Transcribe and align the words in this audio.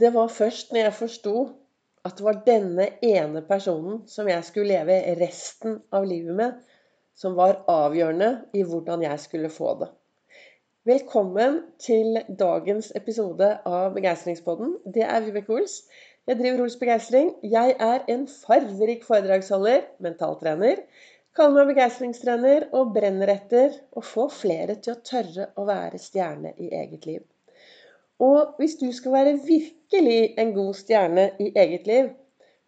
Det 0.00 0.10
var 0.12 0.28
først 0.28 0.72
når 0.72 0.80
jeg 0.80 0.94
forsto 0.98 1.32
at 2.04 2.18
det 2.18 2.24
var 2.26 2.40
denne 2.44 2.84
ene 3.06 3.40
personen 3.48 4.02
som 4.10 4.26
jeg 4.28 4.44
skulle 4.44 4.74
leve 4.74 4.96
resten 5.20 5.78
av 5.94 6.04
livet 6.04 6.36
med, 6.36 6.56
som 7.16 7.36
var 7.38 7.62
avgjørende 7.72 8.28
i 8.52 8.64
hvordan 8.66 9.04
jeg 9.06 9.22
skulle 9.22 9.48
få 9.52 9.70
det. 9.80 9.88
Velkommen 10.90 11.56
til 11.80 12.18
dagens 12.42 12.90
episode 12.98 13.48
av 13.70 13.94
Begeistringspodden. 13.94 14.74
Det 14.84 15.06
er 15.06 15.24
Vibeke 15.24 15.54
Ols. 15.56 15.78
Jeg 16.28 16.42
driver 16.42 16.66
Ols 16.66 16.76
Begeistring. 16.82 17.30
Jeg 17.56 17.76
er 17.88 18.04
en 18.12 18.26
farverik 18.28 19.06
foredragsholder, 19.06 19.86
mentaltrener. 20.04 20.82
Kaller 21.36 21.62
meg 21.62 21.72
begeistringstrener 21.72 22.68
og 22.76 22.92
brenner 22.98 23.32
etter 23.38 23.80
å 23.96 24.04
få 24.04 24.28
flere 24.42 24.76
til 24.76 24.92
å 24.92 25.00
tørre 25.12 25.48
å 25.56 25.64
være 25.72 26.02
stjerne 26.04 26.52
i 26.60 26.68
eget 26.82 27.08
liv. 27.08 27.24
Og 28.22 28.56
hvis 28.56 28.78
du 28.80 28.88
skal 28.96 29.12
være 29.12 29.38
virkelig 29.44 30.34
en 30.40 30.52
god 30.56 30.74
stjerne 30.74 31.30
i 31.40 31.50
eget 31.56 31.86
liv, 31.86 32.12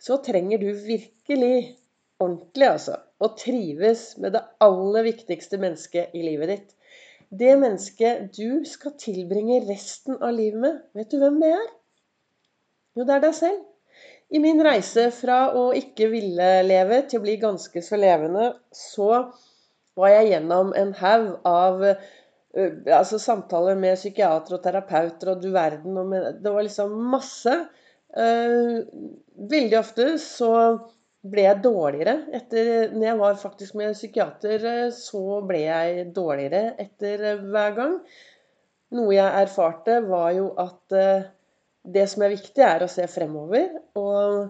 så 0.00 0.18
trenger 0.24 0.60
du 0.60 0.72
virkelig, 0.72 1.76
ordentlig 2.20 2.68
altså, 2.68 2.98
å 3.18 3.30
trives 3.38 4.12
med 4.20 4.36
det 4.36 4.44
aller 4.62 5.06
viktigste 5.08 5.58
mennesket 5.60 6.14
i 6.14 6.22
livet 6.26 6.52
ditt. 6.52 6.76
Det 7.28 7.56
mennesket 7.60 8.28
du 8.36 8.64
skal 8.68 8.94
tilbringe 9.00 9.60
resten 9.68 10.20
av 10.20 10.32
livet 10.36 10.60
med. 10.62 10.78
Vet 10.96 11.10
du 11.12 11.18
hvem 11.20 11.40
det 11.42 11.50
er? 11.56 11.66
Jo, 12.96 13.04
det 13.04 13.16
er 13.16 13.24
deg 13.26 13.34
selv. 13.36 13.64
I 14.28 14.40
min 14.44 14.60
reise 14.64 15.08
fra 15.16 15.48
å 15.56 15.70
ikke 15.76 16.10
ville 16.12 16.48
leve 16.66 17.00
til 17.08 17.20
å 17.20 17.24
bli 17.24 17.38
ganske 17.40 17.82
så 17.84 17.96
levende, 18.00 18.50
så 18.72 19.30
var 19.98 20.12
jeg 20.12 20.32
gjennom 20.32 20.74
en 20.76 20.92
haug 21.00 21.28
av 21.48 21.84
altså 22.58 23.18
samtaler 23.22 23.78
med 23.78 23.98
psykiatere 23.98 24.58
og 24.58 24.62
terapeuter 24.64 25.32
og 25.32 25.42
du 25.42 25.50
verden 25.54 25.98
og 26.00 26.14
Det 26.42 26.52
var 26.54 26.66
liksom 26.66 26.94
masse. 27.12 27.54
veldig 29.52 29.78
ofte 29.78 30.06
så 30.18 30.52
ble 31.28 31.44
jeg 31.44 31.62
dårligere 31.62 32.14
etter 32.32 32.90
Når 32.94 33.04
jeg 33.04 33.18
var 33.18 33.34
faktisk 33.36 33.74
med 33.74 33.94
psykiater, 33.94 34.90
så 34.94 35.40
ble 35.46 35.60
jeg 35.66 36.06
dårligere 36.16 36.74
etter 36.78 37.42
hver 37.42 37.74
gang. 37.76 37.98
Noe 38.96 39.12
jeg 39.12 39.42
erfarte, 39.42 40.00
var 40.08 40.30
jo 40.32 40.54
at 40.56 40.96
det 41.84 42.06
som 42.08 42.24
er 42.24 42.32
viktig, 42.32 42.62
er 42.64 42.84
å 42.84 42.90
se 42.90 43.04
fremover. 43.10 43.68
Og 44.00 44.48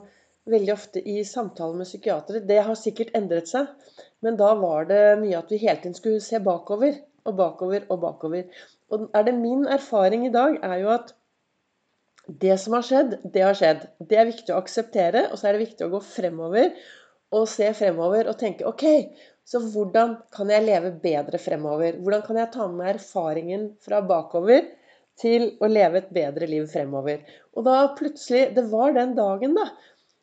veldig 0.48 0.72
ofte 0.72 1.02
i 1.02 1.22
samtaler 1.28 1.76
med 1.76 1.88
psykiatere 1.88 2.44
Det 2.48 2.62
har 2.64 2.78
sikkert 2.78 3.14
endret 3.18 3.50
seg, 3.50 3.68
men 4.24 4.38
da 4.40 4.54
var 4.58 4.88
det 4.88 5.18
mye 5.20 5.38
at 5.38 5.50
vi 5.52 5.60
hele 5.64 5.80
tiden 5.82 5.96
skulle 5.98 6.24
se 6.24 6.40
bakover 6.42 6.96
og 7.28 7.36
bakover 7.38 7.86
og 7.92 8.02
bakover. 8.02 8.48
Og 8.90 9.08
er 9.14 9.26
det 9.28 9.36
min 9.36 9.66
erfaring 9.68 10.26
i 10.26 10.32
dag, 10.34 10.58
er 10.64 10.82
jo 10.82 10.92
at 10.96 11.12
det 12.28 12.58
som 12.60 12.76
har 12.76 12.84
skjedd, 12.84 13.18
det 13.32 13.44
har 13.44 13.56
skjedd. 13.56 13.84
Det 14.08 14.18
er 14.20 14.28
viktig 14.28 14.52
å 14.52 14.60
akseptere, 14.60 15.28
og 15.30 15.40
så 15.40 15.48
er 15.48 15.56
det 15.56 15.66
viktig 15.66 15.86
å 15.86 15.92
gå 15.94 16.00
fremover 16.04 16.72
og 17.36 17.44
se 17.50 17.68
fremover 17.76 18.28
og 18.30 18.38
tenke 18.40 18.66
OK, 18.68 18.84
så 19.48 19.60
hvordan 19.64 20.14
kan 20.34 20.50
jeg 20.52 20.64
leve 20.66 20.92
bedre 21.02 21.40
fremover? 21.40 21.96
Hvordan 22.00 22.24
kan 22.24 22.40
jeg 22.40 22.52
ta 22.52 22.66
med 22.72 22.90
erfaringen 22.94 23.68
fra 23.84 24.00
bakover 24.04 24.66
til 25.20 25.54
å 25.64 25.70
leve 25.70 26.02
et 26.02 26.10
bedre 26.12 26.48
liv 26.48 26.66
fremover? 26.72 27.22
Og 27.56 27.64
da 27.68 27.78
plutselig 27.96 28.54
Det 28.56 28.66
var 28.72 28.92
den 28.96 29.14
dagen, 29.16 29.56
da, 29.56 29.70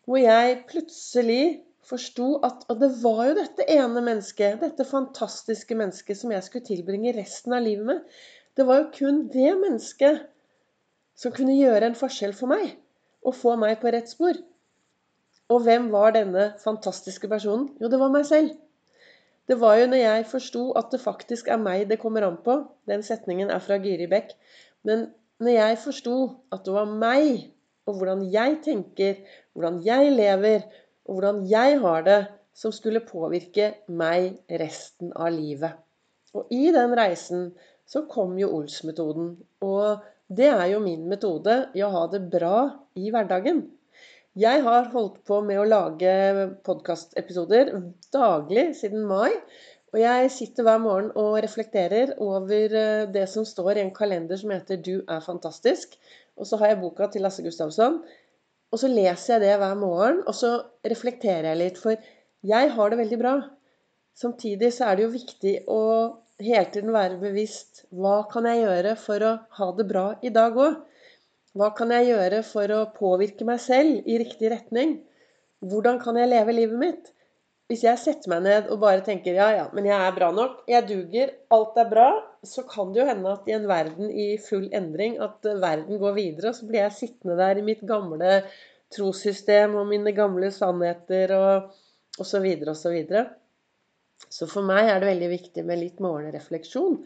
hvor 0.05 0.21
jeg 0.21 0.59
plutselig 0.69 1.64
forsto 1.89 2.39
at 2.45 2.65
Og 2.69 2.79
det 2.81 2.91
var 3.01 3.21
jo 3.29 3.35
dette 3.37 3.67
ene 3.71 4.01
mennesket, 4.01 4.59
dette 4.61 4.87
fantastiske 4.87 5.75
mennesket, 5.77 6.17
som 6.17 6.33
jeg 6.33 6.43
skulle 6.45 6.65
tilbringe 6.65 7.15
resten 7.17 7.53
av 7.53 7.63
livet 7.65 7.85
med. 7.85 8.01
Det 8.55 8.65
var 8.65 8.81
jo 8.81 8.91
kun 8.95 9.25
det 9.33 9.53
mennesket 9.59 10.25
som 11.15 11.33
kunne 11.35 11.55
gjøre 11.57 11.89
en 11.89 11.97
forskjell 11.97 12.35
for 12.35 12.51
meg. 12.51 12.75
Og 13.25 13.35
få 13.35 13.55
meg 13.57 13.79
på 13.81 13.91
rett 13.93 14.09
spor. 14.11 14.37
Og 15.49 15.61
hvem 15.65 15.91
var 15.93 16.15
denne 16.15 16.53
fantastiske 16.61 17.29
personen? 17.29 17.69
Jo, 17.81 17.89
det 17.89 17.99
var 18.01 18.13
meg 18.13 18.25
selv. 18.25 18.55
Det 19.45 19.59
var 19.61 19.77
jo 19.77 19.89
når 19.91 20.01
jeg 20.01 20.29
forsto 20.29 20.63
at 20.79 20.89
det 20.93 21.03
faktisk 21.03 21.49
er 21.53 21.61
meg 21.61 21.85
det 21.89 21.99
kommer 22.01 22.25
an 22.25 22.39
på 22.41 22.63
Den 22.89 23.03
setningen 23.05 23.51
er 23.53 23.61
fra 23.61 23.77
Giri 23.81 24.07
Bekk. 24.09 24.33
Men 24.85 25.11
når 25.39 25.53
jeg 25.53 25.77
forsto 25.83 26.15
at 26.53 26.65
det 26.65 26.73
var 26.73 26.89
meg, 26.89 27.51
og 27.85 27.99
hvordan 27.99 28.23
jeg 28.33 28.59
tenker, 28.65 29.21
hvordan 29.53 29.81
jeg 29.85 30.13
lever, 30.15 30.65
og 31.05 31.17
hvordan 31.17 31.43
jeg 31.49 31.79
har 31.83 32.05
det, 32.05 32.19
som 32.55 32.71
skulle 32.71 33.03
påvirke 33.03 33.73
meg 33.91 34.37
resten 34.61 35.11
av 35.11 35.33
livet. 35.35 35.75
Og 36.35 36.51
i 36.55 36.71
den 36.71 36.93
reisen 36.95 37.49
så 37.87 38.05
kom 38.09 38.37
jo 38.39 38.51
Ols-metoden. 38.57 39.33
Og 39.65 40.05
det 40.31 40.47
er 40.49 40.65
jo 40.71 40.81
min 40.83 41.05
metode 41.11 41.57
i 41.75 41.83
å 41.85 41.91
ha 41.93 42.05
det 42.11 42.23
bra 42.31 42.57
i 42.95 43.11
hverdagen. 43.13 43.65
Jeg 44.35 44.63
har 44.65 44.89
holdt 44.91 45.21
på 45.27 45.39
med 45.47 45.61
å 45.61 45.67
lage 45.67 46.11
podkastepisoder 46.67 47.71
daglig 48.11 48.71
siden 48.79 49.05
mai. 49.07 49.31
Og 49.95 50.01
jeg 50.01 50.31
sitter 50.33 50.65
hver 50.67 50.81
morgen 50.83 51.13
og 51.15 51.37
reflekterer 51.45 52.17
over 52.19 52.73
eh, 52.75 53.05
det 53.07 53.29
som 53.31 53.45
står 53.47 53.77
i 53.77 53.83
en 53.85 53.93
kalender 53.95 54.35
som 54.35 54.51
heter 54.51 54.81
'Du 54.81 55.05
er 55.07 55.23
fantastisk'. 55.23 55.95
Og 56.35 56.47
så 56.47 56.59
har 56.59 56.73
jeg 56.73 56.81
boka 56.81 57.07
til 57.07 57.23
Lasse 57.23 57.43
Gustavsson 57.43 58.01
og 58.75 58.81
så 58.81 58.89
leser 58.91 59.37
jeg 59.37 59.45
det 59.45 59.59
hver 59.61 59.77
morgen, 59.79 60.17
og 60.27 60.35
så 60.35 60.49
reflekterer 60.83 61.53
jeg 61.53 61.59
litt. 61.61 61.77
For 61.79 61.95
jeg 62.43 62.71
har 62.75 62.91
det 62.91 62.99
veldig 62.99 63.19
bra. 63.21 63.35
Samtidig 64.19 64.73
så 64.75 64.89
er 64.89 64.97
det 64.97 65.05
jo 65.05 65.13
viktig 65.13 65.53
å 65.71 65.81
hele 66.43 66.67
tiden 66.73 66.91
være 66.91 67.21
bevisst 67.21 67.85
hva 67.95 68.17
kan 68.31 68.47
jeg 68.49 68.65
gjøre 68.65 68.97
for 68.99 69.23
å 69.23 69.31
ha 69.59 69.69
det 69.77 69.87
bra 69.87 70.05
i 70.19 70.33
dag 70.35 70.59
òg? 70.59 70.81
Hva 71.55 71.69
kan 71.77 71.93
jeg 71.95 72.09
gjøre 72.09 72.41
for 72.43 72.75
å 72.75 72.81
påvirke 72.97 73.47
meg 73.47 73.63
selv 73.63 74.03
i 74.03 74.19
riktig 74.19 74.51
retning? 74.51 74.97
Hvordan 75.63 76.01
kan 76.03 76.19
jeg 76.19 76.33
leve 76.33 76.57
livet 76.57 76.81
mitt? 76.81 77.13
Hvis 77.65 77.81
jeg 77.81 77.97
setter 77.97 78.29
meg 78.29 78.43
ned 78.45 78.67
og 78.69 78.77
bare 78.83 79.01
tenker 79.01 79.33
ja, 79.33 79.47
ja, 79.55 79.63
men 79.73 79.87
jeg 79.89 79.97
er 79.97 80.13
bra 80.13 80.27
nok, 80.35 80.59
jeg 80.69 80.85
duger, 80.85 81.31
alt 81.55 81.79
er 81.81 81.87
bra, 81.89 82.09
så 82.45 82.61
kan 82.69 82.91
det 82.93 83.01
jo 83.01 83.07
hende 83.07 83.31
at 83.31 83.47
i 83.49 83.55
en 83.55 83.65
verden 83.69 84.11
i 84.11 84.27
full 84.37 84.67
endring, 84.69 85.15
at 85.17 85.47
verden 85.63 85.97
går 86.01 86.13
videre, 86.13 86.51
og 86.51 86.59
så 86.59 86.67
blir 86.69 86.83
jeg 86.83 86.97
sittende 86.99 87.39
der 87.39 87.57
i 87.57 87.65
mitt 87.65 87.81
gamle 87.89 88.43
trossystem 88.93 89.73
og 89.79 89.89
mine 89.89 90.13
gamle 90.13 90.51
sannheter 90.53 91.33
og, 91.39 91.71
og 92.19 92.29
så 92.29 92.43
videre 92.43 92.75
og 92.75 92.77
så 92.77 92.93
videre. 92.93 93.25
Så 94.29 94.45
for 94.51 94.65
meg 94.67 94.91
er 94.91 95.01
det 95.01 95.09
veldig 95.09 95.31
viktig 95.33 95.65
med 95.65 95.81
litt 95.81 95.97
morgenrefleksjon 96.03 97.01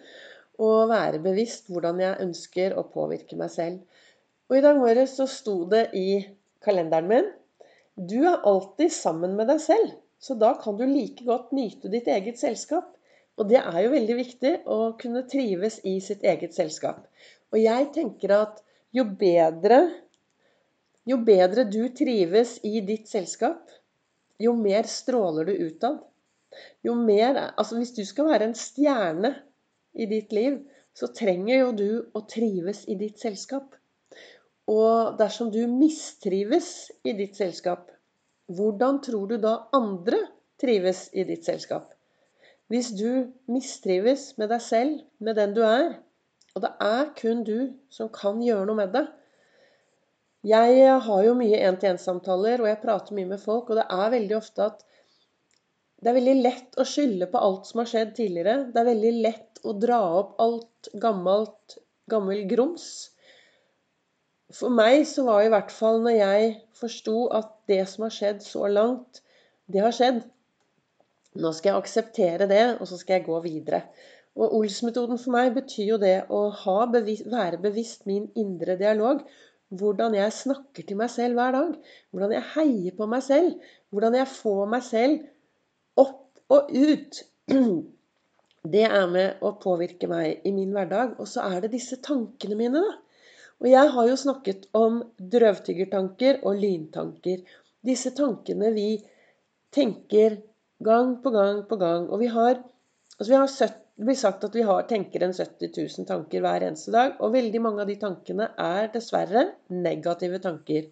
og 0.59 0.91
være 0.91 1.21
bevisst 1.23 1.71
hvordan 1.71 2.01
jeg 2.03 2.19
ønsker 2.25 2.75
å 2.75 2.83
påvirke 2.91 3.39
meg 3.39 3.51
selv. 3.53 3.79
Og 4.51 4.59
i 4.59 4.65
dag 4.65 4.75
morges 4.81 5.15
så 5.21 5.27
sto 5.29 5.61
det 5.71 5.87
i 5.95 6.19
kalenderen 6.65 7.07
min 7.07 7.31
Du 7.95 8.19
er 8.27 8.43
alltid 8.47 8.91
sammen 8.91 9.39
med 9.39 9.47
deg 9.51 9.63
selv. 9.63 9.95
Så 10.19 10.35
da 10.35 10.53
kan 10.61 10.77
du 10.77 10.85
like 10.85 11.23
godt 11.25 11.53
nyte 11.55 11.91
ditt 11.91 12.07
eget 12.11 12.39
selskap. 12.39 12.91
Og 13.39 13.47
det 13.47 13.61
er 13.61 13.77
jo 13.85 13.91
veldig 13.93 14.15
viktig 14.17 14.51
å 14.67 14.79
kunne 14.99 15.23
trives 15.31 15.79
i 15.87 15.95
sitt 16.03 16.25
eget 16.27 16.55
selskap. 16.57 17.05
Og 17.53 17.61
jeg 17.61 17.87
tenker 17.95 18.35
at 18.35 18.59
jo 18.95 19.05
bedre, 19.07 19.79
jo 21.07 21.19
bedre 21.23 21.63
du 21.71 21.85
trives 21.95 22.57
i 22.67 22.81
ditt 22.85 23.07
selskap, 23.07 23.61
jo 24.39 24.53
mer 24.59 24.87
stråler 24.91 25.47
du 25.47 25.67
utad. 25.69 26.01
Jo 26.83 26.95
mer 26.97 27.37
Altså 27.37 27.77
hvis 27.77 27.93
du 27.93 28.01
skal 28.07 28.31
være 28.31 28.49
en 28.49 28.57
stjerne 28.57 29.35
i 29.93 30.07
ditt 30.09 30.33
liv, 30.35 30.57
så 30.97 31.07
trenger 31.15 31.61
jo 31.61 31.71
du 31.71 31.89
å 32.17 32.23
trives 32.27 32.83
i 32.89 32.97
ditt 32.99 33.21
selskap. 33.21 33.75
Og 34.69 35.15
dersom 35.19 35.51
du 35.53 35.61
mistrives 35.69 36.89
i 37.07 37.13
ditt 37.17 37.37
selskap, 37.39 37.87
hvordan 38.49 38.99
tror 39.05 39.29
du 39.29 39.37
da 39.41 39.55
andre 39.75 40.19
trives 40.61 41.07
i 41.13 41.25
ditt 41.27 41.45
selskap? 41.45 41.93
Hvis 42.69 42.91
du 42.97 43.29
mistrives 43.49 44.31
med 44.37 44.51
deg 44.53 44.61
selv, 44.61 44.99
med 45.17 45.37
den 45.39 45.55
du 45.55 45.63
er, 45.65 45.95
og 46.55 46.65
det 46.65 46.73
er 46.85 47.09
kun 47.17 47.43
du 47.45 47.71
som 47.93 48.09
kan 48.13 48.41
gjøre 48.41 48.65
noe 48.67 48.77
med 48.79 48.93
det 48.95 49.05
Jeg 50.49 50.99
har 51.05 51.23
jo 51.25 51.33
mye 51.37 51.57
én-til-én-samtaler, 51.67 52.61
og 52.61 52.69
jeg 52.69 52.81
prater 52.81 53.17
mye 53.17 53.27
med 53.33 53.41
folk, 53.41 53.69
og 53.69 53.79
det 53.81 53.85
er 53.91 54.13
veldig 54.13 54.37
ofte 54.37 54.69
at 54.69 54.85
det 55.99 56.11
er 56.11 56.15
veldig 56.15 56.35
lett 56.39 56.77
å 56.79 56.85
skylde 56.87 57.27
på 57.27 57.41
alt 57.43 57.67
som 57.67 57.81
har 57.81 57.89
skjedd 57.91 58.13
tidligere. 58.15 58.69
Det 58.71 58.79
er 58.79 58.87
veldig 58.87 59.13
lett 59.25 59.59
å 59.67 59.73
dra 59.75 59.97
opp 60.21 60.37
alt 60.39 60.87
gammelt, 61.03 61.75
gammel 62.07 62.45
grums. 62.47 62.85
For 64.55 64.73
meg 64.73 65.03
så 65.05 65.23
var 65.27 65.43
i 65.45 65.49
hvert 65.53 65.71
fall 65.73 65.99
når 66.01 66.15
jeg 66.17 66.53
forsto 66.79 67.17
at 67.37 67.51
det 67.69 67.83
som 67.91 68.07
har 68.07 68.13
skjedd 68.15 68.39
så 68.41 68.69
langt, 68.71 69.21
det 69.69 69.83
har 69.83 69.93
skjedd. 69.93 70.23
Nå 71.37 71.51
skal 71.53 71.71
jeg 71.71 71.83
akseptere 71.83 72.47
det, 72.49 72.63
og 72.79 72.89
så 72.89 72.97
skal 72.97 73.19
jeg 73.19 73.27
gå 73.27 73.37
videre. 73.43 73.83
Og 74.39 74.55
Ols-metoden 74.57 75.19
for 75.21 75.35
meg 75.35 75.51
betyr 75.53 75.91
jo 75.91 75.99
det 76.01 76.15
å 76.33 76.41
bevis, 76.93 77.21
være 77.29 77.59
bevisst 77.61 78.07
min 78.09 78.29
indre 78.39 78.77
dialog. 78.79 79.21
Hvordan 79.69 80.15
jeg 80.17 80.33
snakker 80.33 80.87
til 80.87 80.97
meg 80.97 81.11
selv 81.13 81.37
hver 81.37 81.53
dag. 81.53 81.75
Hvordan 82.09 82.33
jeg 82.33 82.47
heier 82.55 82.95
på 82.97 83.05
meg 83.05 83.21
selv. 83.25 83.53
Hvordan 83.93 84.17
jeg 84.17 84.31
får 84.33 84.63
meg 84.73 84.85
selv 84.87 85.27
opp 86.01 86.41
og 86.49 86.73
ut. 86.73 87.21
Det 88.73 88.81
er 88.85 89.05
med 89.11 89.43
å 89.45 89.53
påvirke 89.61 90.09
meg 90.09 90.41
i 90.45 90.51
min 90.55 90.73
hverdag. 90.73 91.19
Og 91.21 91.29
så 91.29 91.45
er 91.45 91.61
det 91.61 91.75
disse 91.75 91.99
tankene 92.01 92.57
mine, 92.57 92.81
da. 92.81 92.97
Og 93.59 93.67
jeg 93.67 93.91
har 93.95 94.07
jo 94.07 94.15
snakket 94.19 94.69
om 94.77 95.01
drøvtyggertanker 95.19 96.43
og 96.47 96.61
lyntanker. 96.61 97.43
Disse 97.85 98.13
tankene 98.15 98.71
vi 98.75 98.89
tenker 99.75 100.39
gang 100.83 101.17
på 101.23 101.33
gang 101.35 101.65
på 101.67 101.75
gang. 101.79 102.07
Og 102.07 102.21
vi 102.23 102.29
har, 102.31 102.61
altså 103.17 103.29
vi 103.29 103.37
har 103.37 103.47
70, 103.47 103.85
det 103.99 104.07
blir 104.07 104.15
sagt 104.15 104.45
at 104.47 104.53
vi 104.55 104.61
har, 104.63 104.85
tenker 104.87 105.25
en 105.25 105.33
70 105.35 105.73
000 105.75 106.05
tanker 106.07 106.39
hver 106.39 106.63
eneste 106.63 106.93
dag. 106.95 107.17
Og 107.19 107.33
veldig 107.33 107.59
mange 107.59 107.83
av 107.83 107.89
de 107.89 107.97
tankene 107.99 108.45
er 108.55 108.87
dessverre 108.93 109.41
negative 109.75 110.39
tanker. 110.39 110.85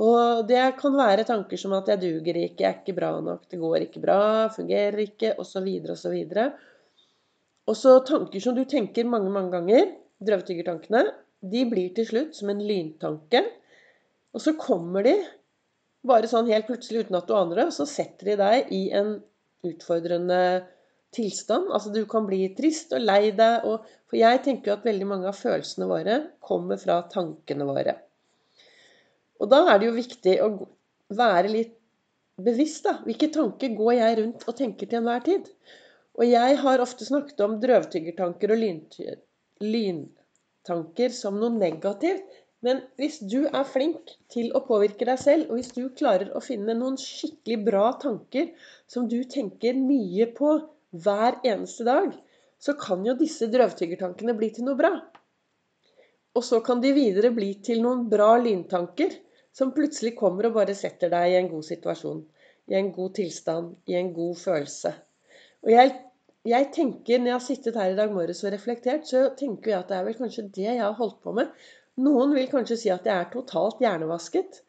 Og 0.00 0.42
det 0.48 0.64
kan 0.80 0.96
være 0.98 1.26
tanker 1.28 1.60
som 1.60 1.76
at 1.78 1.86
'jeg 1.86 2.00
duger 2.02 2.34
ikke', 2.34 2.58
'jeg 2.58 2.70
er 2.70 2.80
ikke 2.80 2.96
bra 2.98 3.12
nok', 3.20 3.46
'det 3.46 3.60
går 3.60 3.76
ikke 3.76 4.02
bra', 4.02 4.50
'fungerer 4.50 4.98
ikke', 5.06 5.38
osv., 5.38 5.68
osv. 5.94 6.16
Og 7.68 7.76
så 7.76 8.02
tanker 8.04 8.40
som 8.40 8.56
du 8.56 8.64
tenker 8.64 9.04
mange, 9.04 9.30
mange 9.30 9.52
ganger, 9.52 9.94
drøvtyggertankene, 10.26 11.04
de 11.40 11.64
blir 11.68 11.92
til 11.96 12.06
slutt 12.08 12.36
som 12.36 12.52
en 12.52 12.60
lyntanke. 12.64 13.42
Og 14.36 14.42
så 14.44 14.54
kommer 14.60 15.06
de 15.06 15.16
bare 16.06 16.28
sånn 16.30 16.48
helt 16.50 16.68
plutselig 16.68 17.06
uten 17.06 17.18
at 17.18 17.28
du 17.28 17.34
aner 17.36 17.62
det, 17.62 17.66
og 17.70 17.76
så 17.76 17.86
setter 17.88 18.32
de 18.32 18.36
deg 18.40 18.70
i 18.76 18.82
en 18.96 19.16
utfordrende 19.66 20.42
tilstand. 21.14 21.72
Altså 21.74 21.92
du 21.92 22.04
kan 22.08 22.28
bli 22.28 22.44
trist 22.56 22.94
og 22.96 23.04
lei 23.04 23.32
deg. 23.36 23.66
Og, 23.68 23.88
for 24.08 24.20
jeg 24.20 24.42
tenker 24.46 24.70
jo 24.72 24.76
at 24.78 24.86
veldig 24.86 25.08
mange 25.10 25.28
av 25.30 25.38
følelsene 25.38 25.88
våre 25.90 26.20
kommer 26.44 26.80
fra 26.80 27.00
tankene 27.12 27.66
våre. 27.68 27.96
Og 29.40 29.50
da 29.50 29.64
er 29.72 29.80
det 29.80 29.88
jo 29.88 29.96
viktig 29.96 30.36
å 30.44 30.48
være 31.16 31.52
litt 31.52 31.76
bevisst, 32.40 32.84
da. 32.86 32.98
Hvilke 33.04 33.30
tanker 33.32 33.72
går 33.76 33.94
jeg 33.98 34.18
rundt 34.20 34.44
og 34.48 34.56
tenker 34.56 34.88
til 34.88 35.00
enhver 35.00 35.24
tid? 35.24 35.48
Og 36.20 36.26
jeg 36.28 36.56
har 36.60 36.82
ofte 36.82 37.06
snakket 37.06 37.40
om 37.44 37.58
drøvtyggertanker 37.62 38.52
og 38.52 38.60
lyntanker 40.60 41.10
som 41.10 41.38
noe 41.40 41.50
negativt. 41.50 42.24
Men 42.62 42.82
hvis 42.98 43.20
du 43.20 43.46
er 43.48 43.64
flink 43.64 44.10
til 44.28 44.52
å 44.52 44.60
påvirke 44.60 45.06
deg 45.06 45.18
selv, 45.18 45.48
og 45.48 45.56
hvis 45.56 45.72
du 45.72 45.88
klarer 45.96 46.30
å 46.36 46.40
finne 46.40 46.74
noen 46.74 46.98
skikkelig 47.00 47.64
bra 47.64 47.92
tanker 47.96 48.50
som 48.86 49.08
du 49.08 49.24
tenker 49.24 49.74
mye 49.74 50.26
på 50.36 50.60
hver 50.92 51.40
eneste 51.42 51.84
dag, 51.84 52.12
så 52.60 52.74
kan 52.76 53.06
jo 53.06 53.14
disse 53.16 53.48
drøvtyggertankene 53.48 54.34
bli 54.36 54.50
til 54.52 54.64
noe 54.66 54.76
bra. 54.76 54.92
Og 56.36 56.44
så 56.44 56.60
kan 56.60 56.82
de 56.82 56.92
videre 56.92 57.32
bli 57.32 57.54
til 57.64 57.80
noen 57.80 58.08
bra 58.10 58.36
lyntanker 58.36 59.16
som 59.56 59.72
plutselig 59.72 60.12
kommer 60.18 60.50
og 60.50 60.58
bare 60.60 60.76
setter 60.76 61.08
deg 61.10 61.32
i 61.32 61.38
en 61.40 61.48
god 61.48 61.64
situasjon, 61.64 62.20
i 62.68 62.76
en 62.76 62.92
god 62.92 63.16
tilstand, 63.16 63.72
i 63.88 63.96
en 63.96 64.12
god 64.12 64.36
følelse. 64.36 64.92
Og 65.64 65.72
jeg, 65.72 65.96
jeg 66.48 66.70
tenker, 66.72 67.18
når 67.20 67.28
jeg 67.28 67.36
har 67.36 67.44
sittet 67.44 67.76
her 67.76 67.92
i 67.92 67.98
dag 67.98 68.12
morges 68.14 68.40
og 68.46 68.54
reflektert, 68.54 69.04
så 69.08 69.26
tenker 69.36 69.74
jeg 69.74 69.78
at 69.82 69.90
det 69.90 69.98
er 69.98 70.06
vel 70.06 70.16
kanskje 70.16 70.46
det 70.56 70.66
jeg 70.66 70.80
har 70.80 70.96
holdt 70.96 71.18
på 71.24 71.34
med. 71.36 71.50
Noen 72.00 72.32
vil 72.32 72.48
kanskje 72.48 72.78
si 72.80 72.92
at 72.92 73.04
jeg 73.04 73.12
er 73.12 73.28
totalt 73.32 73.82
hjernevasket. 73.84 74.62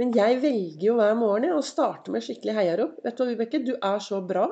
Men 0.00 0.10
jeg 0.16 0.40
velger 0.42 0.86
jo 0.86 0.96
hver 0.98 1.14
morgen 1.20 1.52
å 1.54 1.62
starte 1.62 2.10
med 2.10 2.24
skikkelig 2.24 2.56
heiarop. 2.56 2.98
Vet 3.04 3.18
du 3.18 3.22
hva, 3.22 3.28
Vibeke, 3.30 3.60
du 3.62 3.74
er 3.76 4.02
så 4.02 4.18
bra. 4.24 4.48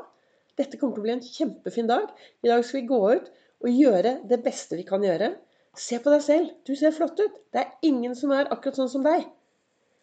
Dette 0.61 0.78
kommer 0.78 0.94
til 0.94 1.02
å 1.02 1.06
bli 1.08 1.14
en 1.17 1.25
kjempefin 1.25 1.90
dag. 1.90 2.11
I 2.44 2.52
dag 2.52 2.62
skal 2.67 2.82
vi 2.82 2.90
gå 2.90 3.00
ut 3.17 3.31
og 3.64 3.70
gjøre 3.72 4.19
det 4.31 4.43
beste 4.44 4.78
vi 4.78 4.87
kan 4.87 5.02
gjøre. 5.05 5.32
Se 5.75 5.99
på 6.02 6.12
deg 6.12 6.22
selv. 6.22 6.55
Du 6.69 6.75
ser 6.76 6.94
flott 6.94 7.19
ut. 7.19 7.40
Det 7.50 7.64
er 7.64 7.88
ingen 7.88 8.14
som 8.19 8.34
er 8.37 8.50
akkurat 8.52 8.78
sånn 8.78 8.93
som 8.93 9.06
deg. 9.06 9.25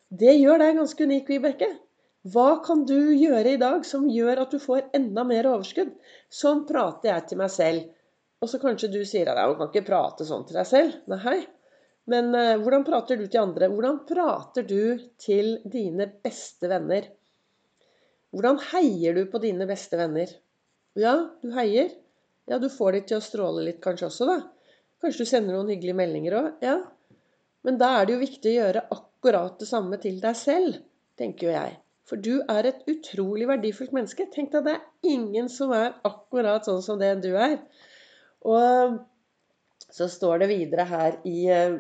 Det 0.10 0.36
gjør 0.36 0.64
deg 0.64 0.80
ganske 0.82 1.08
unik, 1.08 1.30
Vibeke. 1.32 1.70
Hva 2.26 2.58
kan 2.66 2.82
du 2.90 3.14
gjøre 3.14 3.54
i 3.54 3.60
dag 3.62 3.86
som 3.86 4.08
gjør 4.10 4.42
at 4.44 4.54
du 4.54 4.60
får 4.60 4.90
enda 4.98 5.24
mer 5.28 5.48
overskudd? 5.52 5.94
Sånn 6.34 6.66
prater 6.68 7.12
jeg 7.14 7.28
til 7.30 7.40
meg 7.42 7.54
selv. 7.54 7.86
Og 8.42 8.50
så 8.52 8.60
kanskje 8.62 8.90
du 8.94 9.00
sier 9.08 9.30
at 9.32 9.40
jeg 9.40 9.60
kan 9.60 9.70
ikke 9.70 9.88
prate 9.88 10.26
sånn 10.28 10.44
til 10.48 10.58
deg 10.60 10.68
selv. 10.70 10.98
Nei. 11.10 11.38
Men 12.12 12.32
uh, 12.36 12.58
hvordan 12.62 12.86
prater 12.88 13.20
du 13.20 13.26
til 13.28 13.42
andre? 13.42 13.70
Hvordan 13.72 14.02
prater 14.08 14.68
du 14.68 15.08
til 15.22 15.58
dine 15.68 16.10
beste 16.24 16.70
venner? 16.72 17.08
Hvordan 18.36 18.60
heier 18.74 19.18
du 19.18 19.24
på 19.32 19.42
dine 19.44 19.68
beste 19.70 20.00
venner? 20.00 20.32
Ja, 21.00 21.16
du 21.42 21.52
heier. 21.56 21.90
Ja, 22.48 22.60
du 22.60 22.70
får 22.72 22.96
de 22.96 23.02
til 23.10 23.20
å 23.20 23.24
stråle 23.24 23.66
litt 23.66 23.82
kanskje 23.84 24.08
også, 24.08 24.28
da. 24.30 24.38
Kanskje 25.04 25.26
du 25.26 25.30
sender 25.30 25.58
noen 25.58 25.72
hyggelige 25.74 25.98
meldinger 26.00 26.38
òg. 26.40 26.48
Ja. 26.64 26.78
Men 27.68 27.80
da 27.82 27.98
er 27.98 28.08
det 28.08 28.16
jo 28.16 28.24
viktig 28.24 28.54
å 28.54 28.56
gjøre 28.62 28.86
akkurat 28.96 29.58
det 29.60 29.68
samme 29.70 30.00
til 30.02 30.22
deg 30.24 30.38
selv, 30.40 30.80
tenker 31.20 31.50
jo 31.50 31.56
jeg. 31.58 31.76
For 32.08 32.20
du 32.24 32.40
er 32.48 32.70
et 32.70 32.86
utrolig 32.88 33.48
verdifullt 33.50 33.94
menneske. 33.96 34.30
Tenk 34.32 34.54
deg, 34.54 34.68
det 34.68 34.78
er 34.78 35.14
ingen 35.14 35.50
som 35.52 35.74
er 35.76 35.98
akkurat 36.08 36.68
sånn 36.68 36.84
som 36.86 37.00
det 37.02 37.12
du 37.26 37.34
er. 37.36 37.58
Og 38.48 39.00
så 39.92 40.08
står 40.12 40.44
det 40.44 40.52
videre 40.52 40.86
her 40.88 41.18
i 41.28 41.48
eh, 41.52 41.80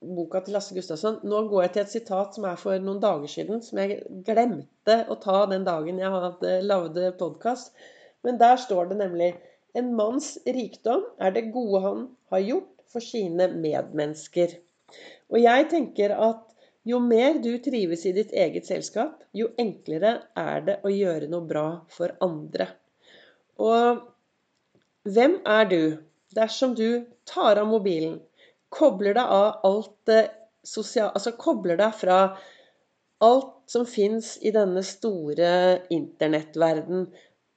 boka 0.00 0.40
til 0.44 0.54
Lasse 0.54 0.74
Gustavsson 0.76 1.18
Nå 1.26 1.42
går 1.50 1.64
jeg 1.64 1.72
til 1.74 1.82
et 1.82 1.94
sitat 1.94 2.36
som 2.36 2.46
er 2.48 2.58
for 2.60 2.78
noen 2.82 3.00
dager 3.02 3.30
siden, 3.30 3.62
som 3.62 3.80
jeg 3.82 4.00
glemte 4.26 4.98
å 5.10 5.18
ta 5.22 5.44
den 5.50 5.66
dagen 5.66 6.00
jeg 6.00 6.12
hadde 6.14 6.58
lagde 6.66 7.12
podkast. 7.20 7.74
Men 8.26 8.40
der 8.40 8.58
står 8.60 8.90
det 8.90 9.02
nemlig 9.04 9.36
En 9.76 9.92
manns 9.94 10.38
rikdom 10.48 11.04
er 11.22 11.34
det 11.34 11.50
gode 11.54 11.82
han 11.84 12.04
har 12.32 12.40
gjort 12.40 12.70
for 12.88 13.04
sine 13.04 13.50
medmennesker. 13.52 14.56
Og 15.28 15.36
jeg 15.42 15.66
tenker 15.70 16.14
at 16.16 16.48
jo 16.88 17.00
mer 17.04 17.38
du 17.44 17.50
trives 17.64 18.04
i 18.08 18.14
ditt 18.16 18.32
eget 18.32 18.68
selskap, 18.68 19.20
jo 19.36 19.50
enklere 19.60 20.14
er 20.38 20.62
det 20.66 20.78
å 20.86 20.92
gjøre 20.92 21.28
noe 21.30 21.44
bra 21.48 21.66
for 21.92 22.14
andre. 22.24 22.70
Og 23.60 24.04
hvem 25.08 25.38
er 25.58 25.68
du 25.68 25.82
dersom 26.36 26.74
du 26.78 27.04
tar 27.28 27.60
av 27.60 27.68
mobilen, 27.68 28.18
kobler 28.72 29.16
deg 29.16 29.34
av 29.38 29.64
alt 29.64 29.94
det 30.08 30.22
sosiale 30.68 31.14
Altså 31.16 31.32
kobler 31.40 31.78
deg 31.80 31.94
fra 31.96 32.18
alt 33.24 33.54
som 33.70 33.86
fins 33.88 34.36
i 34.44 34.52
denne 34.54 34.82
store 34.86 35.50
internettverden. 35.94 37.06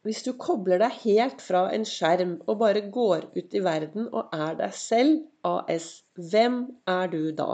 Hvis 0.06 0.24
du 0.26 0.32
kobler 0.40 0.82
deg 0.82 0.96
helt 1.04 1.44
fra 1.46 1.68
en 1.76 1.84
skjerm 1.86 2.38
og 2.48 2.62
bare 2.64 2.82
går 2.94 3.28
ut 3.36 3.58
i 3.58 3.62
verden 3.64 4.08
og 4.10 4.32
er 4.34 4.56
deg 4.64 4.74
selv, 4.78 5.20
AS, 5.46 5.92
hvem 6.18 6.64
er 6.90 7.12
du 7.12 7.22
da? 7.38 7.52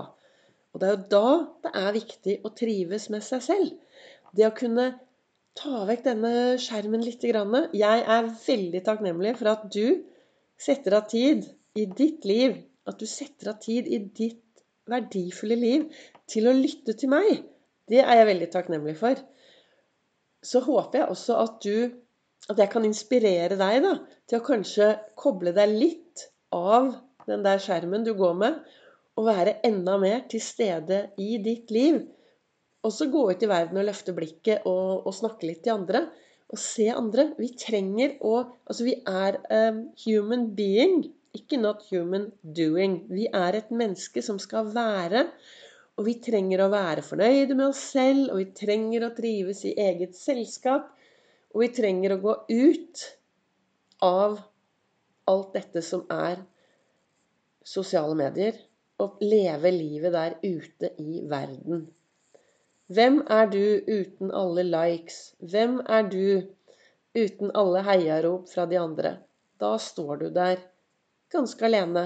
Og 0.78 0.82
det 0.84 0.88
er 0.88 0.94
jo 0.94 1.06
da 1.10 1.30
det 1.66 1.70
er 1.82 1.96
viktig 1.96 2.34
å 2.46 2.54
trives 2.54 3.08
med 3.10 3.24
seg 3.26 3.40
selv. 3.42 3.70
Det 4.38 4.46
å 4.46 4.54
kunne 4.54 4.92
ta 5.58 5.80
vekk 5.90 6.04
denne 6.06 6.34
skjermen 6.62 7.02
litt. 7.02 7.26
Jeg 7.26 8.04
er 8.06 8.28
veldig 8.44 8.82
takknemlig 8.86 9.32
for 9.40 9.50
at 9.56 9.64
du 9.74 10.06
setter 10.62 11.00
av 11.00 11.08
tid 11.10 11.48
i 11.74 11.88
ditt 11.98 12.30
liv, 12.30 12.60
at 12.86 13.02
du 13.02 13.10
setter 13.10 13.56
av 13.56 13.58
tid 13.64 13.90
i 13.90 14.04
ditt 14.06 14.62
verdifulle 14.86 15.58
liv 15.58 15.90
til 16.30 16.46
å 16.46 16.54
lytte 16.54 16.94
til 16.94 17.10
meg. 17.10 17.42
Det 17.90 18.04
er 18.06 18.22
jeg 18.22 18.30
veldig 18.30 18.54
takknemlig 18.54 18.98
for. 19.02 19.18
Så 20.46 20.62
håper 20.62 21.02
jeg 21.02 21.16
også 21.16 21.42
at 21.42 21.64
du 21.66 22.04
At 22.48 22.60
jeg 22.62 22.70
kan 22.72 22.86
inspirere 22.86 23.58
deg 23.60 23.82
da, 23.84 23.90
til 24.30 24.38
å 24.38 24.44
kanskje 24.46 24.86
koble 25.20 25.52
deg 25.52 25.74
litt 25.74 26.22
av 26.56 26.94
den 27.28 27.42
der 27.44 27.60
skjermen 27.60 28.06
du 28.06 28.14
går 28.16 28.38
med, 28.40 28.62
å 29.18 29.26
være 29.26 29.58
enda 29.66 29.98
mer 30.02 30.24
til 30.32 30.42
stede 30.44 31.08
i 31.22 31.38
ditt 31.44 31.74
liv. 31.74 32.00
Og 32.86 32.94
så 32.94 33.10
gå 33.12 33.24
ut 33.32 33.44
i 33.44 33.50
verden 33.50 33.80
og 33.82 33.88
løfte 33.88 34.14
blikket 34.16 34.68
og, 34.70 35.08
og 35.08 35.16
snakke 35.16 35.50
litt 35.50 35.64
til 35.66 35.76
andre. 35.80 36.06
Og 36.54 36.62
se 36.62 36.88
andre. 36.94 37.32
Vi 37.40 37.52
trenger 37.60 38.18
å 38.24 38.36
Altså, 38.70 38.86
vi 38.88 38.96
er 39.10 39.40
um, 39.52 39.88
human 40.06 40.50
being, 40.56 41.08
ikke 41.36 41.60
not 41.60 41.84
human 41.90 42.30
doing. 42.42 43.02
Vi 43.12 43.28
er 43.34 43.58
et 43.58 43.74
menneske 43.74 44.24
som 44.24 44.40
skal 44.40 44.70
være. 44.76 45.26
Og 45.98 46.06
vi 46.06 46.18
trenger 46.22 46.62
å 46.62 46.70
være 46.70 47.02
fornøyde 47.02 47.58
med 47.58 47.72
oss 47.72 47.82
selv, 47.96 48.30
og 48.30 48.38
vi 48.38 48.52
trenger 48.54 49.08
å 49.08 49.16
trives 49.18 49.64
i 49.66 49.74
eget 49.82 50.14
selskap. 50.16 50.92
Og 51.56 51.64
vi 51.64 51.72
trenger 51.74 52.14
å 52.14 52.22
gå 52.22 52.36
ut 52.54 53.06
av 54.06 54.38
alt 55.28 55.56
dette 55.58 55.82
som 55.84 56.06
er 56.14 56.44
sosiale 57.68 58.14
medier 58.16 58.60
og 59.04 59.22
leve 59.22 59.72
livet 59.72 60.14
der 60.14 60.36
ute 60.44 60.92
i 61.02 61.22
verden. 61.30 61.88
Hvem 62.88 63.20
er 63.30 63.50
du 63.52 63.64
uten 63.88 64.32
alle 64.32 64.64
likes? 64.64 65.36
Hvem 65.40 65.82
er 65.84 66.08
du 66.08 66.42
uten 67.18 67.52
alle 67.54 67.84
heiarop 67.84 68.48
fra 68.50 68.66
de 68.66 68.80
andre? 68.80 69.18
Da 69.60 69.76
står 69.82 70.22
du 70.22 70.30
der 70.34 70.62
ganske 71.34 71.66
alene. 71.66 72.06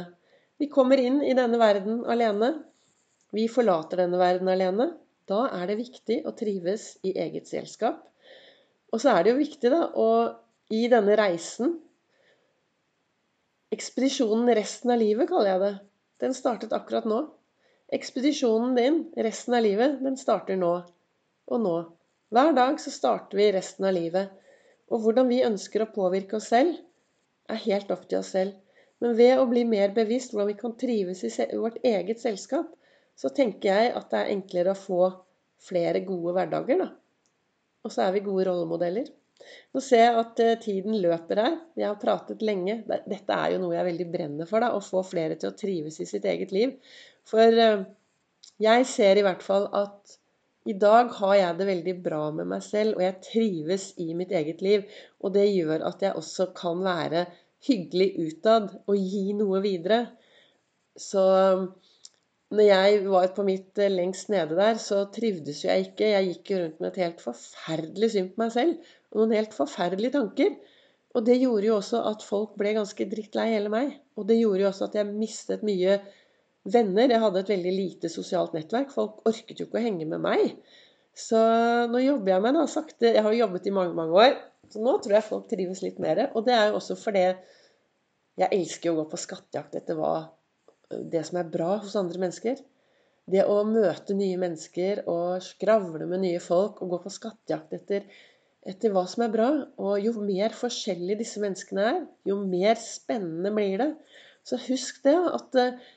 Vi 0.57 0.69
kommer 0.73 0.99
inn 1.01 1.21
i 1.21 1.35
denne 1.37 1.59
verden 1.61 2.01
alene. 2.09 2.53
Vi 3.31 3.47
forlater 3.51 4.03
denne 4.03 4.19
verden 4.19 4.49
alene. 4.51 4.91
Da 5.29 5.45
er 5.53 5.69
det 5.69 5.79
viktig 5.79 6.23
å 6.27 6.33
trives 6.35 6.95
i 7.07 7.13
eget 7.13 7.47
selskap. 7.47 8.01
Og 8.91 8.99
så 8.99 9.13
er 9.13 9.23
det 9.23 9.31
jo 9.31 9.39
viktig, 9.39 9.71
da, 9.71 9.85
å 9.95 10.09
i 10.71 10.87
denne 10.91 11.15
reisen 11.19 11.77
Ekspedisjonen 13.71 14.49
resten 14.51 14.91
av 14.91 14.99
livet, 14.99 15.29
kaller 15.29 15.53
jeg 15.53 15.59
det. 15.61 15.75
Den 16.21 16.35
startet 16.37 16.73
akkurat 16.73 17.07
nå. 17.09 17.23
Ekspedisjonen 17.91 18.75
din 18.77 18.99
resten 19.17 19.55
av 19.57 19.65
livet, 19.65 19.97
den 20.05 20.17
starter 20.17 20.59
nå. 20.59 20.73
Og 21.51 21.63
nå. 21.63 21.75
Hver 22.31 22.53
dag 22.55 22.77
så 22.79 22.93
starter 22.93 23.39
vi 23.39 23.49
resten 23.55 23.87
av 23.89 23.95
livet. 23.97 24.29
Og 24.91 25.01
hvordan 25.01 25.31
vi 25.31 25.41
ønsker 25.43 25.83
å 25.83 25.89
påvirke 25.91 26.37
oss 26.37 26.51
selv, 26.53 26.77
er 27.49 27.63
helt 27.65 27.91
opp 27.91 28.05
til 28.07 28.21
oss 28.21 28.31
selv. 28.35 28.53
Men 29.01 29.17
ved 29.17 29.41
å 29.41 29.47
bli 29.49 29.65
mer 29.65 29.95
bevisst 29.95 30.35
hvordan 30.35 30.51
vi 30.51 30.59
kan 30.59 30.77
trives 30.77 31.23
i 31.25 31.31
vårt 31.57 31.81
eget 31.83 32.21
selskap, 32.21 32.69
så 33.17 33.33
tenker 33.33 33.73
jeg 33.73 33.93
at 33.97 34.11
det 34.13 34.19
er 34.21 34.33
enklere 34.35 34.75
å 34.75 34.77
få 34.77 35.09
flere 35.61 36.03
gode 36.05 36.35
hverdager, 36.37 36.85
da. 36.85 36.91
Og 37.81 37.93
så 37.93 38.05
er 38.05 38.13
vi 38.15 38.23
gode 38.25 38.45
rollemodeller. 38.47 39.09
Nå 39.73 39.81
ser 39.83 40.03
jeg 40.05 40.19
at 40.21 40.41
eh, 40.43 40.57
tiden 40.61 40.97
løper 41.03 41.41
her. 41.43 41.57
Jeg 41.79 41.87
har 41.87 41.99
pratet 42.01 42.43
lenge. 42.45 42.81
Dette 42.87 43.37
er 43.37 43.55
jo 43.55 43.61
noe 43.63 43.75
jeg 43.77 43.87
veldig 43.89 44.07
brenner 44.13 44.49
for, 44.49 44.63
da. 44.63 44.73
Å 44.75 44.83
få 44.83 45.03
flere 45.07 45.37
til 45.39 45.51
å 45.51 45.57
trives 45.57 45.99
i 46.03 46.07
sitt 46.09 46.27
eget 46.29 46.53
liv. 46.55 46.73
For 47.27 47.61
eh, 47.65 47.85
jeg 48.61 48.89
ser 48.89 49.19
i 49.19 49.25
hvert 49.25 49.45
fall 49.45 49.69
at 49.77 50.17
i 50.69 50.75
dag 50.77 51.09
har 51.17 51.35
jeg 51.39 51.57
det 51.57 51.65
veldig 51.71 51.93
bra 52.05 52.25
med 52.37 52.49
meg 52.51 52.61
selv, 52.61 52.97
og 52.97 53.01
jeg 53.01 53.21
trives 53.25 53.87
i 54.01 54.11
mitt 54.17 54.33
eget 54.37 54.61
liv. 54.61 54.83
Og 55.23 55.33
det 55.33 55.47
gjør 55.49 55.87
at 55.89 56.03
jeg 56.05 56.17
også 56.19 56.51
kan 56.57 56.83
være 56.85 57.25
hyggelig 57.65 58.11
utad 58.27 58.69
og 58.85 58.97
gi 58.97 59.31
noe 59.37 59.61
videre. 59.63 60.03
Så 60.97 61.23
når 62.51 62.67
jeg 62.67 63.03
var 63.07 63.29
på 63.35 63.45
mitt 63.47 63.79
eh, 63.79 63.91
lengst 63.91 64.31
nede 64.31 64.57
der, 64.57 64.79
så 64.81 65.05
trivdes 65.13 65.63
jo 65.63 65.69
jeg 65.69 65.87
ikke. 65.87 66.09
Jeg 66.11 66.27
gikk 66.27 66.51
jo 66.51 66.59
rundt 66.63 66.81
med 66.81 66.89
et 66.91 67.01
helt 67.05 67.23
forferdelig 67.23 68.11
syn 68.11 68.29
på 68.33 68.43
meg 68.43 68.51
selv. 68.55 68.89
Og 69.11 69.21
noen 69.21 69.35
helt 69.37 69.55
forferdelige 69.55 70.17
tanker. 70.17 70.57
Og 71.15 71.25
det 71.27 71.37
gjorde 71.39 71.67
jo 71.67 71.77
også 71.77 72.01
at 72.11 72.23
folk 72.23 72.57
ble 72.59 72.73
ganske 72.75 73.07
drittlei 73.13 73.49
hele 73.53 73.71
meg. 73.71 73.95
Og 74.19 74.27
det 74.27 74.39
gjorde 74.39 74.65
jo 74.65 74.69
også 74.71 74.89
at 74.89 74.97
jeg 74.99 75.11
mistet 75.11 75.63
mye 75.67 75.97
venner. 76.75 77.07
Jeg 77.07 77.23
hadde 77.23 77.43
et 77.43 77.53
veldig 77.53 77.73
lite 77.75 78.11
sosialt 78.11 78.55
nettverk. 78.55 78.91
Folk 78.95 79.23
orket 79.31 79.59
jo 79.59 79.67
ikke 79.67 79.79
å 79.79 79.85
henge 79.87 80.07
med 80.11 80.23
meg. 80.23 80.55
Så 81.15 81.39
nå 81.91 82.03
jobber 82.03 82.35
jeg 82.35 82.45
med 82.47 82.59
det 82.59 82.67
sakte. 82.71 83.13
Jeg 83.15 83.23
har 83.23 83.31
jo 83.31 83.43
jobbet 83.45 83.67
i 83.67 83.75
mange, 83.79 83.95
mange 83.95 84.27
år. 84.27 84.37
Så 84.71 84.83
nå 84.83 84.97
tror 84.99 85.17
jeg 85.17 85.27
folk 85.27 85.47
trives 85.51 85.83
litt 85.83 86.03
mer. 86.03 86.27
Og 86.35 86.43
det 86.47 86.55
er 86.55 86.69
jo 86.69 86.79
også 86.79 86.99
fordi 86.99 87.25
jeg 88.39 88.47
elsker 88.47 88.91
å 88.91 89.01
gå 89.01 89.09
på 89.11 89.19
skattejakt 89.19 89.75
etter 89.81 89.97
hva, 89.99 90.13
det 91.11 91.23
som 91.27 91.39
er 91.41 91.51
bra 91.53 91.75
hos 91.83 91.97
andre 91.99 92.21
mennesker. 92.25 92.59
Det 93.31 93.45
å 93.45 93.61
møte 93.67 94.15
nye 94.17 94.39
mennesker 94.41 95.03
og 95.11 95.43
skravle 95.45 96.07
med 96.09 96.23
nye 96.23 96.41
folk 96.43 96.81
og 96.81 96.95
gå 96.95 96.99
på 97.03 97.13
skattejakt 97.13 97.75
etter, 97.77 98.07
etter 98.67 98.93
hva 98.93 99.05
som 99.09 99.25
er 99.25 99.33
bra. 99.33 99.49
Og 99.79 100.01
jo 100.01 100.15
mer 100.19 100.55
forskjellige 100.57 101.21
disse 101.21 101.41
menneskene 101.43 101.87
er, 101.93 102.03
jo 102.27 102.39
mer 102.41 102.81
spennende 102.81 103.53
blir 103.55 103.77
det. 103.83 103.91
Så 104.47 104.57
husk 104.65 105.03
det 105.05 105.15
at 105.15 105.57
uh, 105.59 105.89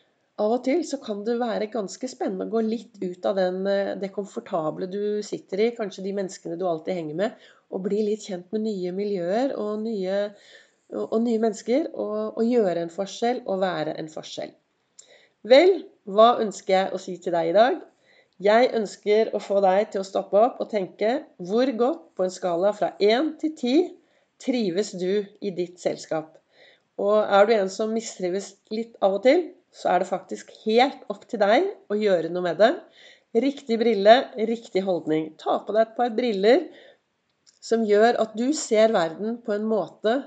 av 0.44 0.52
og 0.58 0.64
til 0.66 0.82
så 0.84 0.98
kan 1.00 1.22
det 1.24 1.38
være 1.40 1.70
ganske 1.72 2.10
spennende 2.10 2.48
å 2.48 2.52
gå 2.52 2.60
litt 2.66 2.98
ut 3.00 3.28
av 3.30 3.38
den, 3.40 3.62
uh, 3.64 3.94
det 4.00 4.12
komfortable 4.12 4.90
du 4.92 5.22
sitter 5.24 5.64
i, 5.64 5.70
kanskje 5.76 6.04
de 6.04 6.12
menneskene 6.18 6.58
du 6.60 6.66
alltid 6.68 7.00
henger 7.00 7.20
med, 7.22 7.46
og 7.72 7.86
bli 7.86 8.02
litt 8.10 8.28
kjent 8.28 8.52
med 8.52 8.66
nye 8.66 8.92
miljøer 8.94 9.56
og 9.58 9.80
nye, 9.86 10.26
og 10.92 11.16
nye 11.24 11.40
mennesker. 11.40 11.88
Og, 11.94 12.18
og, 12.36 12.44
gjøre 12.44 12.84
en 12.84 12.92
forskjell 12.92 13.42
og 13.48 13.64
være 13.64 13.96
en 14.02 14.12
forskjell. 14.12 14.52
Vel, 15.44 15.74
hva 16.08 16.38
ønsker 16.40 16.72
jeg 16.72 16.92
å 16.96 16.98
si 17.00 17.18
til 17.20 17.34
deg 17.34 17.50
i 17.50 17.56
dag? 17.56 17.74
Jeg 18.40 18.70
ønsker 18.78 19.28
å 19.36 19.40
få 19.44 19.58
deg 19.60 19.90
til 19.92 20.00
å 20.00 20.06
stoppe 20.08 20.38
opp 20.40 20.62
og 20.64 20.70
tenke 20.70 21.10
hvor 21.36 21.68
godt 21.76 22.06
på 22.16 22.24
en 22.24 22.32
skala 22.32 22.70
fra 22.72 22.94
1 22.96 23.34
til 23.42 23.52
10 23.52 23.90
trives 24.40 24.94
du 24.96 25.26
i 25.44 25.52
ditt 25.52 25.82
selskap? 25.82 26.30
Og 26.96 27.18
er 27.20 27.44
du 27.44 27.52
en 27.58 27.68
som 27.74 27.92
mistrives 27.92 28.54
litt 28.72 28.96
av 29.04 29.18
og 29.18 29.26
til, 29.26 29.42
så 29.68 29.90
er 29.92 30.00
det 30.00 30.08
faktisk 30.08 30.54
helt 30.62 31.02
opp 31.12 31.26
til 31.28 31.42
deg 31.42 31.68
å 31.92 31.98
gjøre 31.98 32.30
noe 32.32 32.46
med 32.46 32.62
det. 32.62 32.70
Riktig 33.44 33.76
brille, 33.82 34.14
riktig 34.48 34.84
holdning. 34.86 35.34
Ta 35.36 35.58
på 35.60 35.74
deg 35.76 35.90
et 35.90 35.98
par 35.98 36.14
briller 36.16 36.64
som 37.60 37.84
gjør 37.84 38.16
at 38.22 38.32
du 38.38 38.46
ser 38.56 38.96
verden 38.96 39.42
på 39.44 39.52
en 39.58 39.68
måte 39.68 40.22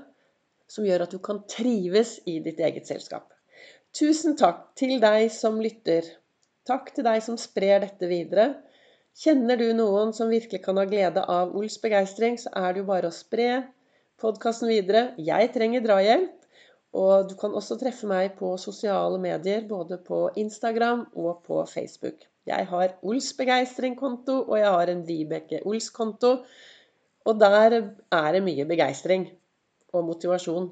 som 0.70 0.86
gjør 0.86 1.08
at 1.08 1.16
du 1.16 1.18
kan 1.18 1.42
trives 1.50 2.20
i 2.28 2.38
ditt 2.44 2.62
eget 2.62 2.86
selskap. 2.86 3.32
Tusen 3.96 4.36
takk 4.36 4.74
til 4.76 4.98
deg 5.00 5.30
som 5.32 5.56
lytter. 5.64 6.04
Takk 6.68 6.90
til 6.94 7.06
deg 7.06 7.22
som 7.24 7.38
sprer 7.40 7.80
dette 7.80 8.08
videre. 8.10 8.50
Kjenner 9.18 9.56
du 9.58 9.70
noen 9.74 10.12
som 10.14 10.28
virkelig 10.30 10.60
kan 10.66 10.76
ha 10.78 10.84
glede 10.86 11.24
av 11.24 11.54
Ols 11.56 11.78
begeistring, 11.82 12.36
så 12.38 12.52
er 12.54 12.74
det 12.74 12.82
jo 12.82 12.88
bare 12.90 13.08
å 13.08 13.14
spre 13.14 13.48
podkasten 14.20 14.68
videre. 14.70 15.14
Jeg 15.18 15.52
trenger 15.54 15.86
drahjelp. 15.86 16.34
Og 16.98 17.28
du 17.28 17.34
kan 17.36 17.52
også 17.52 17.76
treffe 17.80 18.08
meg 18.08 18.36
på 18.38 18.54
sosiale 18.60 19.18
medier, 19.20 19.64
både 19.68 19.98
på 20.00 20.22
Instagram 20.40 21.04
og 21.20 21.42
på 21.44 21.60
Facebook. 21.68 22.22
Jeg 22.48 22.64
har 22.70 22.94
Ols 23.04 23.32
begeistring-konto, 23.36 24.38
og 24.48 24.56
jeg 24.56 24.70
har 24.72 24.92
en 24.92 25.02
Vibeke 25.04 25.60
Ols-konto. 25.68 26.30
Og 27.28 27.40
der 27.40 27.76
er 27.76 28.30
det 28.32 28.44
mye 28.46 28.64
begeistring 28.68 29.26
og 29.92 30.06
motivasjon. 30.08 30.70